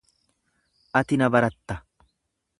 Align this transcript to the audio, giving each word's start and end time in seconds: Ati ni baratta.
Ati 1.01 1.15
ni 1.23 1.29
baratta. 1.37 1.75